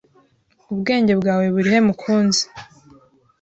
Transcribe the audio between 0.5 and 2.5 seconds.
Ubwenge bwawe burihe mukunzi?